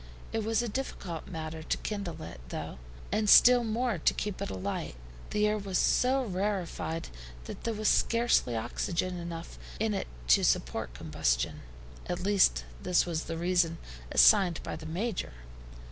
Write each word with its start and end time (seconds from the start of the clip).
It 0.33 0.43
was 0.43 0.63
a 0.63 0.67
difficult 0.67 1.27
matter 1.27 1.61
to 1.61 1.77
kindle 1.77 2.23
it, 2.23 2.41
though, 2.49 2.79
and 3.11 3.29
still 3.29 3.63
more 3.63 3.99
to 3.99 4.13
keep 4.15 4.41
it 4.41 4.49
alight. 4.49 4.95
The 5.29 5.45
air 5.45 5.59
was 5.59 5.77
so 5.77 6.23
rarefied 6.25 7.09
that 7.43 7.65
there 7.65 7.73
was 7.75 7.87
scarcely 7.87 8.55
oxygen 8.55 9.19
enough 9.19 9.59
in 9.79 9.93
it 9.93 10.07
to 10.29 10.43
support 10.43 10.95
combustion. 10.95 11.61
At 12.07 12.21
least, 12.21 12.65
this 12.81 13.05
was 13.05 13.25
the 13.25 13.37
reason 13.37 13.77
assigned 14.11 14.59
by 14.63 14.75
the 14.75 14.87
Major. 14.87 15.33